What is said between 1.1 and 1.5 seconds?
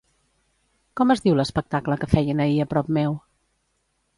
es diu